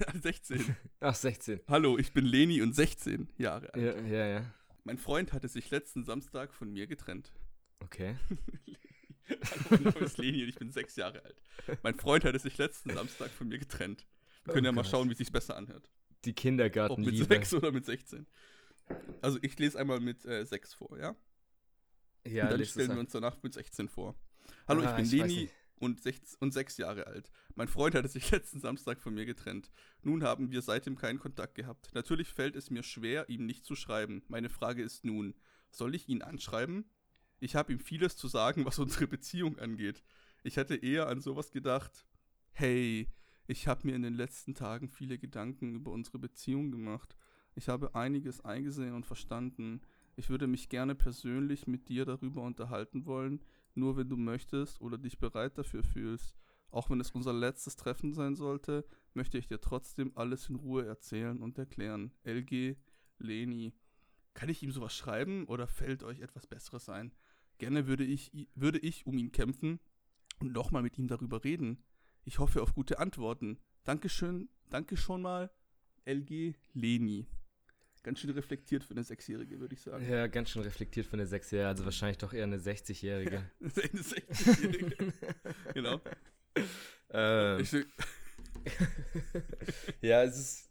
[0.00, 0.76] Ja, 16.
[1.00, 1.60] Ach, 16.
[1.66, 3.82] Hallo, ich bin Leni und 16 Jahre alt.
[3.82, 4.54] Ja, ja, ja.
[4.84, 7.32] Mein Freund hatte sich letzten Samstag von mir getrennt.
[7.80, 8.18] Okay.
[9.30, 11.40] Hallo, mein Name ist Leni und ich bin sechs Jahre alt.
[11.82, 14.06] Mein Freund hatte sich letzten Samstag von mir getrennt.
[14.48, 15.90] Wir können oh ja mal schauen, wie es sich besser anhört.
[16.24, 17.10] Die Kindergartenliebe.
[17.10, 18.26] Ob mit sechs oder mit 16.
[19.20, 21.14] Also ich lese einmal mit äh, 6 vor, ja?
[22.26, 24.14] Ja, und dann stellen wir uns danach mit 16 vor.
[24.66, 27.30] Hallo, ah, ich bin ich Leni und, sechs, und sechs Jahre alt.
[27.56, 29.70] Mein Freund hatte sich letzten Samstag von mir getrennt.
[30.02, 31.90] Nun haben wir seitdem keinen Kontakt gehabt.
[31.92, 34.22] Natürlich fällt es mir schwer, ihm nicht zu schreiben.
[34.28, 35.34] Meine Frage ist nun,
[35.70, 36.90] soll ich ihn anschreiben?
[37.38, 40.02] Ich habe ihm vieles zu sagen, was unsere Beziehung angeht.
[40.42, 42.06] Ich hatte eher an sowas gedacht.
[42.52, 43.08] Hey,
[43.48, 47.16] ich habe mir in den letzten Tagen viele Gedanken über unsere Beziehung gemacht.
[47.54, 49.80] Ich habe einiges eingesehen und verstanden.
[50.16, 53.40] Ich würde mich gerne persönlich mit dir darüber unterhalten wollen,
[53.74, 56.36] nur wenn du möchtest oder dich bereit dafür fühlst.
[56.70, 58.84] Auch wenn es unser letztes Treffen sein sollte,
[59.14, 62.12] möchte ich dir trotzdem alles in Ruhe erzählen und erklären.
[62.24, 62.76] LG,
[63.18, 63.72] Leni.
[64.34, 67.14] Kann ich ihm sowas schreiben oder fällt euch etwas Besseres ein?
[67.56, 69.80] Gerne würde ich, würde ich um ihn kämpfen
[70.38, 71.82] und nochmal mit ihm darüber reden.
[72.28, 73.56] Ich hoffe auf gute Antworten.
[73.84, 75.50] Dankeschön, danke schon mal,
[76.04, 77.26] LG Leni.
[78.02, 80.06] Ganz schön reflektiert für eine Sechsjährige, würde ich sagen.
[80.06, 83.50] Ja, ganz schön reflektiert für eine Sechsjährige, also wahrscheinlich doch eher eine 60-Jährige.
[83.62, 85.12] eine 60-Jährige.
[85.72, 86.02] genau.
[87.08, 87.64] Ähm.
[90.02, 90.70] ja, es ist.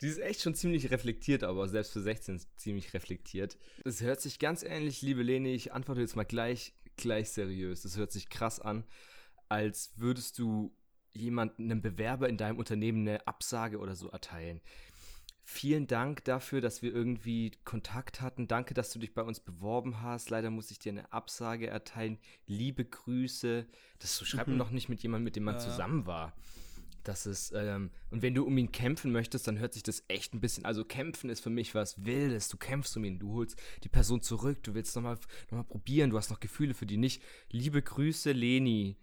[0.00, 3.58] Die ist echt schon ziemlich reflektiert, aber selbst für 16 ziemlich reflektiert.
[3.84, 7.84] Es hört sich ganz ähnlich, liebe Leni, ich antworte jetzt mal gleich, gleich seriös.
[7.84, 8.84] Es hört sich krass an,
[9.48, 10.72] als würdest du
[11.14, 14.60] jemanden, einem Bewerber in deinem Unternehmen eine Absage oder so erteilen.
[15.46, 18.48] Vielen Dank dafür, dass wir irgendwie Kontakt hatten.
[18.48, 20.30] Danke, dass du dich bei uns beworben hast.
[20.30, 22.18] Leider muss ich dir eine Absage erteilen.
[22.46, 23.66] Liebe Grüße.
[23.98, 25.60] Das so schreibt man noch nicht mit jemandem, mit dem man ja.
[25.60, 26.32] zusammen war.
[27.02, 30.32] Das ist, ähm, und wenn du um ihn kämpfen möchtest, dann hört sich das echt
[30.32, 32.48] ein bisschen, also kämpfen ist für mich was Wildes.
[32.48, 35.18] Du kämpfst um ihn, du holst die Person zurück, du willst nochmal
[35.50, 37.22] noch mal probieren, du hast noch Gefühle für die nicht.
[37.50, 38.96] Liebe Grüße, Leni.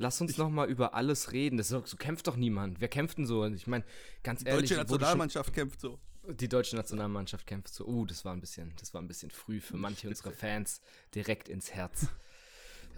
[0.00, 1.58] Lass uns noch mal über alles reden.
[1.58, 2.80] Das ist, so kämpft doch niemand.
[2.80, 3.44] Wer kämpft denn so?
[3.44, 3.84] Ich meine,
[4.22, 4.70] ganz ehrlich.
[4.70, 5.98] Die deutsche Nationalmannschaft kämpft so.
[6.26, 7.86] Die deutsche Nationalmannschaft kämpft so.
[7.86, 10.80] Oh, das war ein bisschen, das war ein bisschen früh für manche unserer Fans
[11.14, 12.06] direkt ins Herz.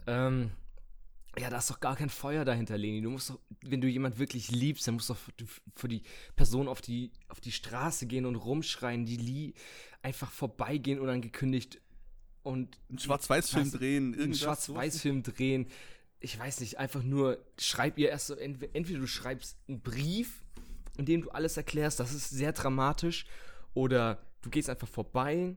[0.07, 0.53] ähm,
[1.37, 3.01] ja, da ist doch gar kein Feuer dahinter, Leni.
[3.01, 5.17] Du musst doch, wenn du jemand wirklich liebst, dann musst du
[5.75, 6.03] für die
[6.37, 9.55] Person auf die, auf die Straße gehen und rumschreien, die Lie
[10.03, 11.81] einfach vorbeigehen unangekündigt
[12.45, 15.67] und einen Schwarz-Weiß-Film drehen, einen Schwarz-Weiß-Film drehen,
[16.23, 20.43] ich weiß nicht, einfach nur, schreib ihr erst so, entweder du schreibst einen Brief,
[20.97, 23.27] in dem du alles erklärst, das ist sehr dramatisch,
[23.75, 25.57] oder du gehst einfach vorbei,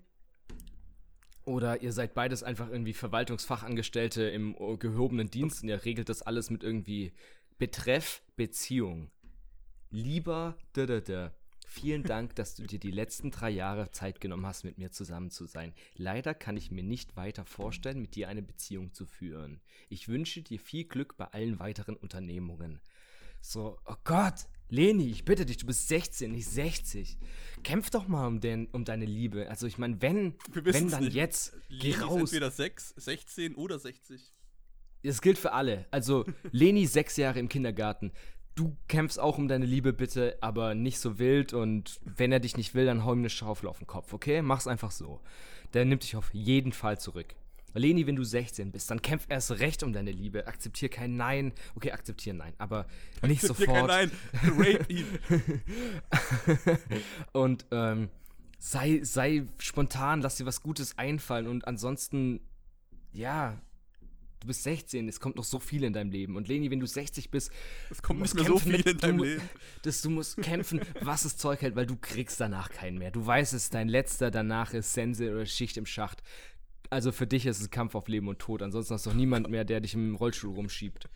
[1.45, 6.49] oder ihr seid beides einfach irgendwie Verwaltungsfachangestellte im gehobenen Dienst und ihr regelt das alles
[6.49, 7.13] mit irgendwie
[7.59, 9.11] Betreff Beziehung.
[9.91, 11.33] Lieber, da, da, da.
[11.75, 15.29] Vielen Dank, dass du dir die letzten drei Jahre Zeit genommen hast, mit mir zusammen
[15.29, 15.73] zu sein.
[15.95, 19.59] Leider kann ich mir nicht weiter vorstellen, mit dir eine Beziehung zu führen.
[19.89, 22.79] Ich wünsche dir viel Glück bei allen weiteren Unternehmungen.
[23.41, 27.17] So, oh Gott, Leni, ich bitte dich, du bist 16, nicht 60.
[27.63, 29.49] Kämpf doch mal um, den, um deine Liebe.
[29.49, 31.13] Also ich meine, wenn, wenn dann nicht.
[31.13, 32.15] jetzt, geh Leni raus.
[32.15, 34.31] Ist entweder 6, 16 oder 60.
[35.05, 35.85] Das gilt für alle.
[35.91, 38.11] Also Leni sechs Jahre im Kindergarten
[38.55, 42.57] du kämpfst auch um deine Liebe bitte, aber nicht so wild und wenn er dich
[42.57, 44.41] nicht will, dann hau ihm eine Schaufel auf den Kopf, okay?
[44.41, 45.19] Mach's einfach so.
[45.73, 47.35] Der nimmt dich auf jeden Fall zurück.
[47.73, 50.47] Leni, wenn du 16 bist, dann kämpf erst recht um deine Liebe.
[50.47, 51.51] Akzeptier kein Nein.
[51.75, 52.85] Okay, akzeptier Nein, aber
[53.21, 53.89] nicht akzeptier sofort.
[53.89, 54.53] Kein Nein.
[54.57, 55.05] Rape ihn.
[57.33, 58.09] und ähm,
[58.57, 62.39] sei, sei spontan, lass dir was Gutes einfallen und ansonsten,
[63.11, 63.59] ja,
[64.45, 66.35] du bist 16, es kommt noch so viel in deinem Leben.
[66.35, 67.51] Und Leni, wenn du 60 bist,
[67.89, 69.49] es kommt nicht mehr so viel in deinem du, Leben.
[69.81, 73.09] Dass du musst kämpfen, was das Zeug hält, weil du kriegst danach keinen mehr.
[73.09, 76.21] Du weißt es, dein letzter danach ist Sense oder Schicht im Schacht.
[76.91, 78.61] Also für dich ist es ein Kampf auf Leben und Tod.
[78.61, 81.09] Ansonsten hast du doch niemand mehr, der dich im Rollstuhl rumschiebt.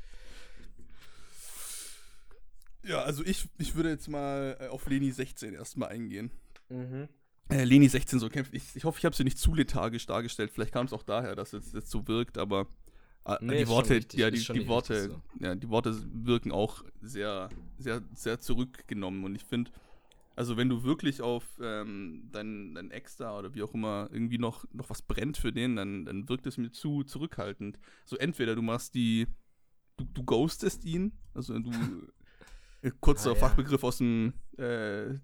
[2.84, 6.32] Ja, also ich, ich würde jetzt mal äh, auf Leni 16 erstmal eingehen.
[6.70, 7.10] Mhm.
[7.50, 8.54] Äh, Leni 16 so kämpft.
[8.54, 10.52] Ich, ich hoffe, ich habe sie nicht zu lethargisch dargestellt.
[10.52, 12.68] Vielleicht kam es auch daher, dass es jetzt so wirkt, aber
[13.42, 18.02] Nee, die Worte, ja, die, die Worte, richtig ja, die Worte wirken auch sehr, sehr,
[18.16, 19.24] sehr zurückgenommen.
[19.24, 19.72] Und ich finde,
[20.36, 24.38] also wenn du wirklich auf ähm, deinen dein Ex da oder wie auch immer irgendwie
[24.38, 27.78] noch, noch was brennt für den, dann, dann wirkt es mir zu zurückhaltend.
[28.06, 29.28] So entweder du machst die,
[29.98, 31.72] du, du ghostest ihn, also du
[32.82, 33.40] äh, kurzer Ah, ja.
[33.40, 35.18] Fachbegriff aus dem äh, äh,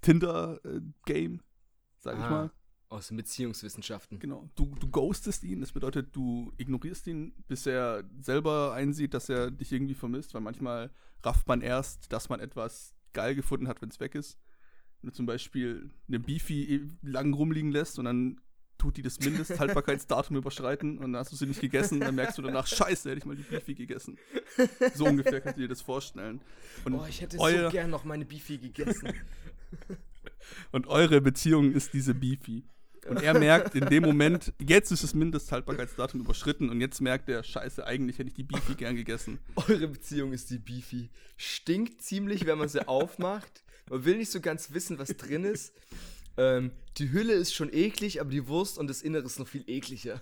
[0.00, 1.40] Tinder-Game,
[1.98, 2.30] sag ich Ah.
[2.30, 2.50] mal.
[2.96, 4.18] Aus den Beziehungswissenschaften.
[4.18, 4.48] Genau.
[4.54, 9.50] Du, du ghostest ihn, das bedeutet, du ignorierst ihn, bis er selber einsieht, dass er
[9.50, 10.90] dich irgendwie vermisst, weil manchmal
[11.22, 14.38] rafft man erst, dass man etwas geil gefunden hat, wenn es weg ist.
[15.02, 18.40] Wenn du zum Beispiel eine Beefy lang rumliegen lässt und dann
[18.78, 22.42] tut die das Mindesthaltbarkeitsdatum überschreiten und dann hast du sie nicht gegessen, dann merkst du
[22.42, 24.16] danach, scheiße, hätte ich mal die Beefy gegessen.
[24.94, 26.40] So ungefähr kannst du dir das vorstellen.
[26.86, 29.12] Und, Oh, ich hätte so gern noch meine Beefy gegessen.
[30.72, 32.64] und eure Beziehung ist diese Beefy.
[33.08, 37.42] Und er merkt in dem Moment, jetzt ist das Mindesthaltbarkeitsdatum überschritten und jetzt merkt er,
[37.42, 39.38] scheiße, eigentlich hätte ich die Beefy gern gegessen.
[39.56, 41.10] Eure Beziehung ist die Beefy.
[41.36, 43.62] Stinkt ziemlich, wenn man sie aufmacht.
[43.88, 45.72] Man will nicht so ganz wissen, was drin ist.
[46.36, 49.64] Ähm, die Hülle ist schon eklig, aber die Wurst und das Innere ist noch viel
[49.68, 50.20] ekliger.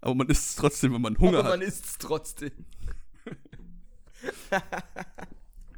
[0.00, 1.68] Aber man isst es trotzdem, wenn man Hunger aber man hat.
[1.68, 2.50] isst es trotzdem.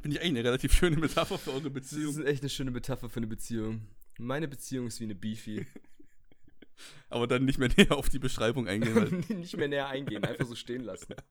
[0.01, 2.09] Finde ich eigentlich eine relativ schöne Metapher für eure Das Beziehung.
[2.11, 3.81] ist echt eine schöne Metapher für eine Beziehung.
[4.17, 5.65] Meine Beziehung ist wie eine Beefy.
[7.09, 10.45] Aber dann nicht mehr näher auf die Beschreibung eingehen, weil nicht mehr näher eingehen, einfach
[10.45, 11.15] so stehen lassen.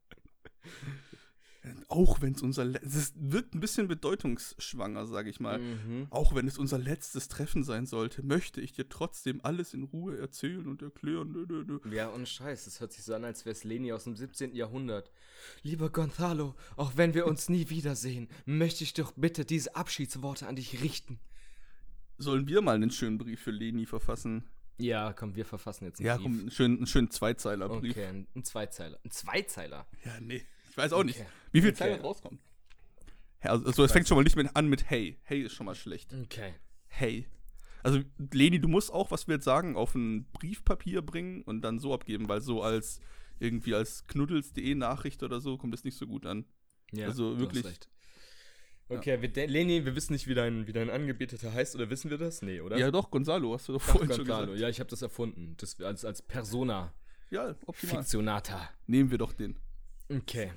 [1.89, 5.59] auch wenn es unser Le es wirkt ein bisschen bedeutungsschwanger, sage ich mal.
[5.59, 6.07] Mhm.
[6.11, 10.19] Auch wenn es unser letztes Treffen sein sollte, möchte ich dir trotzdem alles in Ruhe
[10.19, 11.33] erzählen und erklären.
[11.33, 11.95] Nö, nö, nö.
[11.95, 14.55] Ja, und Scheiß, das hört sich so an, als wäre es Leni aus dem 17.
[14.55, 15.11] Jahrhundert.
[15.63, 20.57] Lieber Gonzalo, auch wenn wir uns nie wiedersehen, möchte ich doch bitte diese Abschiedsworte an
[20.57, 21.19] dich richten.
[22.19, 24.45] Sollen wir mal einen schönen Brief für Leni verfassen?
[24.79, 26.25] Ja, komm, wir verfassen jetzt einen Ja, Brief.
[26.25, 27.93] komm, einen schönen, einen schönen Zweizeilerbrief.
[27.93, 28.99] Okay, ein, ein Zweizeiler.
[29.05, 29.87] Ein Zweizeiler?
[30.05, 30.43] Ja, nee.
[30.71, 31.29] Ich weiß auch nicht, Okay.
[31.53, 31.79] wie viel Okay.
[31.79, 32.41] Zeilen rauskommt.
[33.43, 35.19] Ja, also, also es fängt schon mal nicht mit, an mit Hey.
[35.23, 36.13] Hey ist schon mal schlecht.
[36.25, 36.55] Okay.
[36.89, 37.27] Hey.
[37.83, 38.01] Also,
[38.33, 41.95] Leni, du musst auch, was wir jetzt sagen, auf ein Briefpapier bringen und dann so
[41.95, 43.01] abgeben, weil so als
[43.39, 46.45] irgendwie als knuddels.de Nachricht oder so kommt es nicht so gut an.
[46.93, 47.89] Ja, Also du hast wirklich- recht.
[48.89, 52.09] Okay, wir, de- Leni, wir wissen nicht, wie dein, wie dein Angebeteter heißt, oder wissen
[52.11, 52.41] wir das?
[52.43, 52.77] Nee, oder?
[52.79, 54.47] Ja, doch, Gonzalo, hast du doch Ach, vorhin schon Gonzalo.
[54.53, 54.61] gesagt.
[54.61, 55.55] Ja, ich habe das erfunden.
[55.59, 56.93] Das als, als Persona.
[57.31, 57.97] Ja, optimal.
[57.97, 58.71] Fiktionata.
[58.87, 59.59] Nehmen wir doch den.
[60.09, 60.53] Okay.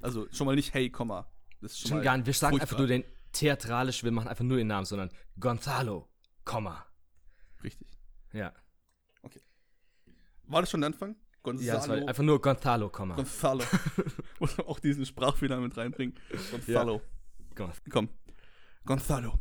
[0.00, 1.30] Also schon mal nicht Hey, Komma.
[1.60, 2.26] Das ist schon, Schon mal gar nicht.
[2.26, 2.64] Wir sagen furchtbar.
[2.68, 6.08] einfach nur den theatralisch, wir machen einfach nur den Namen, sondern Gonzalo,
[6.46, 6.86] Komma.
[7.62, 7.86] Richtig.
[8.32, 8.54] Ja.
[10.44, 11.14] War das schon der Anfang?
[11.44, 12.06] Ja, das war Gonzalo.
[12.06, 13.14] einfach nur Gonzalo, Komma.
[13.16, 13.64] Gonzalo.
[14.40, 16.14] Muss man auch diesen Sprachfehler mit reinbringen.
[16.50, 17.00] Gonzalo.
[17.54, 18.08] Gon- Komm.
[18.84, 19.38] Gonzalo,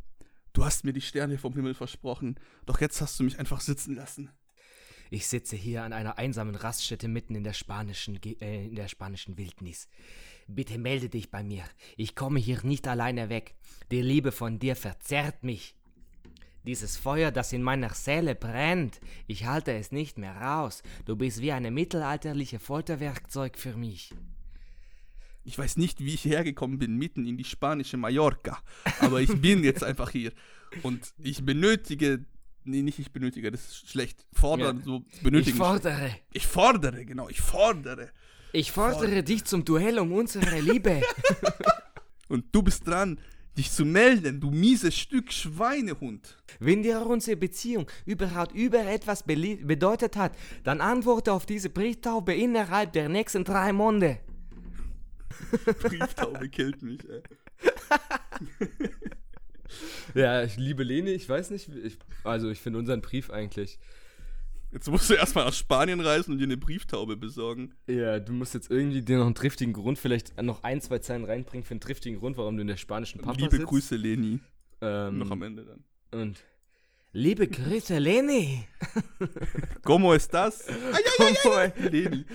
[0.54, 3.96] du hast mir die Sterne vom Himmel versprochen, doch jetzt hast du mich einfach sitzen
[3.96, 4.30] lassen.
[5.12, 8.88] Ich sitze hier an einer einsamen Raststätte mitten in der spanischen, Ge äh, in der
[8.88, 9.88] spanischen Wildnis.
[10.48, 11.64] Bitte melde dich bei mir.
[11.98, 13.56] Ich komme hier nicht alleine weg.
[13.92, 15.76] Die Liebe von dir verzerrt mich.
[16.70, 20.84] Dieses Feuer, das in meiner Seele brennt, ich halte es nicht mehr raus.
[21.06, 24.14] Du bist wie ein mittelalterliches Folterwerkzeug für mich.
[25.44, 28.60] Ich weiß nicht, wie ich hergekommen bin, mitten in die spanische Mallorca,
[29.00, 30.32] aber ich bin jetzt einfach hier.
[30.84, 32.24] Und ich benötige,
[32.66, 34.28] nee, nicht ich benötige, das ist schlecht.
[34.32, 34.84] Fordern, Ja.
[34.84, 35.58] so Ich benötigen.
[35.58, 38.12] fordere, ich fordere, genau, ich fordere.
[38.54, 41.02] ich fordere dich zum Duell um unsere Liebe.
[42.28, 43.20] Und du bist dran,
[43.60, 46.38] dich zu melden, du mieses Stück Schweinehund.
[46.60, 50.32] Wenn dir unsere Beziehung überhaupt über etwas bedeutet hat,
[50.64, 54.20] dann antworte auf diese Brieftaube innerhalb der nächsten drei Monate.
[55.84, 57.22] Brieftaube killt mich, ey.
[60.16, 63.78] Ja, ich liebe Leni, ich weiß nicht, ich, also ich finde unseren Brief eigentlich.
[64.72, 67.74] Jetzt musst du erstmal nach Spanien reisen und dir eine Brieftaube besorgen.
[67.88, 71.26] Ja, du musst jetzt irgendwie dir noch einen triftigen Grund, vielleicht noch ein, zwei Zeilen
[71.26, 73.68] reinbringen für einen triftigen Grund, warum du in der spanischen Pampa Liebe sitzt.
[73.68, 74.40] Grüße, Leni.
[74.82, 75.84] Ähm, Noch am Ende dann.
[76.22, 76.44] Und
[77.12, 78.68] liebe Grüße, Leni.
[79.84, 80.68] ¿Cómo estás?
[81.18, 82.26] ¿Cómo, Leni.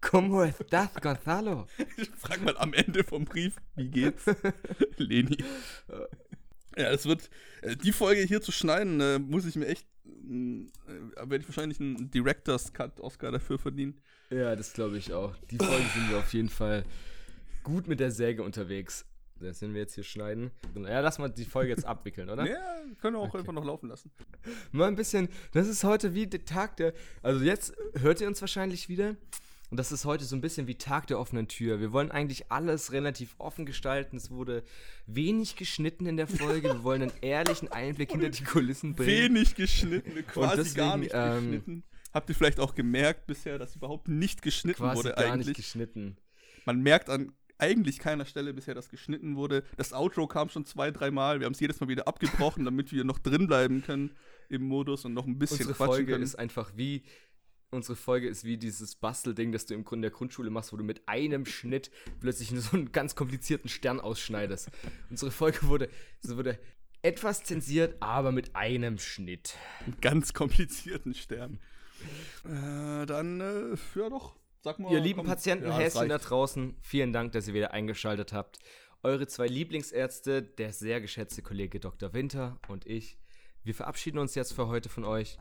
[0.00, 1.68] ¿Cómo estás, Gonzalo?
[1.96, 4.24] Ich frag mal am Ende vom Brief, wie geht's?
[4.96, 5.36] Leni.
[6.76, 7.30] Ja, es wird,
[7.62, 11.48] äh, die Folge hier zu schneiden, äh, muss ich mir echt, mh, äh, werde ich
[11.48, 14.00] wahrscheinlich einen Director's Cut Oscar dafür verdienen.
[14.30, 15.34] Ja, das glaube ich auch.
[15.50, 16.84] Die Folge sind wir auf jeden Fall
[17.62, 19.06] gut mit der Säge unterwegs.
[19.38, 20.50] Das sind wir jetzt hier schneiden.
[20.74, 22.46] Ja, lass mal die Folge jetzt abwickeln, oder?
[22.46, 22.56] Ja,
[23.02, 23.38] können wir auch Okay.
[23.38, 24.10] einfach noch laufen lassen.
[24.72, 28.40] Mal ein bisschen, das ist heute wie der Tag der, also jetzt hört ihr uns
[28.40, 29.14] wahrscheinlich wieder.
[29.70, 31.80] Und das ist heute so ein bisschen wie Tag der offenen Tür.
[31.80, 34.16] Wir wollen eigentlich alles relativ offen gestalten.
[34.16, 34.62] Es wurde
[35.06, 36.68] wenig geschnitten in der Folge.
[36.68, 39.34] Wir wollen einen ehrlichen Einblick hinter die Kulissen bringen.
[39.34, 41.84] Wenig geschnitten, quasi deswegen, gar nicht ähm, geschnitten.
[42.14, 45.48] Habt ihr vielleicht auch gemerkt bisher, dass überhaupt nicht geschnitten Quasi wurde gar eigentlich?
[45.48, 46.16] nicht geschnitten.
[46.64, 49.64] Man merkt an eigentlich keiner Stelle bisher, dass geschnitten wurde.
[49.76, 51.40] Das Outro kam schon zwei, dreimal.
[51.40, 54.10] Wir haben es jedes Mal wieder abgebrochen, damit wir noch drin bleiben können
[54.48, 56.24] im Modus und noch ein bisschen Unsere quatschen Folge können.
[56.24, 57.02] ist einfach wie.
[57.70, 60.76] Unsere Folge ist wie dieses Bastelding, das du im Grunde in der Grundschule machst, wo
[60.76, 64.70] du mit einem Schnitt plötzlich so einen ganz komplizierten Stern ausschneidest.
[65.10, 65.88] Unsere Folge wurde,
[66.20, 66.58] sie wurde
[67.02, 69.56] etwas zensiert, aber mit einem Schnitt.
[69.84, 71.60] einen ganz komplizierten Stern.
[72.44, 74.92] Äh, dann, äh, ja doch, sag mal.
[74.92, 75.26] Ihr lieben komm.
[75.26, 78.58] Patienten, Ja, Häschen da draußen, vielen Dank, dass ihr wieder eingeschaltet habt.
[79.02, 82.12] Eure zwei Lieblingsärzte, der sehr geschätzte Kollege Dr.
[82.12, 83.18] Winter und ich,
[83.62, 85.38] wir verabschieden uns jetzt für heute von euch.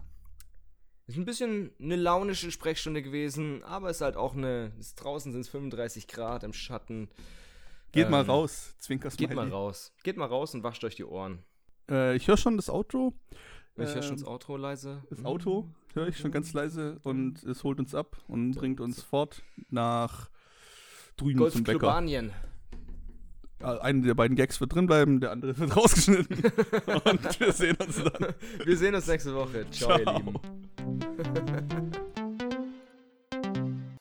[1.07, 4.71] Ist ein bisschen eine launische Sprechstunde gewesen, aber es ist halt auch eine.
[4.79, 7.09] Es, draußen sind es 35 Grad im Schatten.
[7.91, 9.93] Geht mal Ähm, raus, Zwinker Geht mal raus.
[10.03, 11.43] Geht mal raus und wascht euch die Ohren.
[11.89, 13.13] Äh, ich höre schon das Outro.
[13.77, 15.03] Ich höre schon Ähm, das Outro leise.
[15.09, 19.03] Das Auto höre ich schon ganz leise und es holt uns ab und bringt uns
[19.03, 20.29] fort nach
[21.17, 21.79] drüben Golf zum Bäcker.
[21.79, 22.31] Globanien.
[23.65, 26.37] Äh, Einer der beiden Gags wird drinbleiben, der andere wird rausgeschnitten.
[27.03, 28.33] und wir sehen uns dann.
[28.63, 29.65] Wir sehen uns nächste Woche.
[29.71, 30.17] Ciao, ihr Ciao.
[30.17, 30.39] Lieben.